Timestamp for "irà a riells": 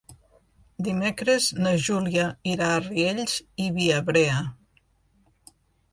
2.53-3.37